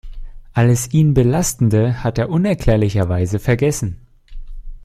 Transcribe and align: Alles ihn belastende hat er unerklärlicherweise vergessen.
Alles 0.53 0.91
ihn 0.95 1.13
belastende 1.13 2.01
hat 2.03 2.17
er 2.17 2.31
unerklärlicherweise 2.31 3.37
vergessen. 3.37 3.99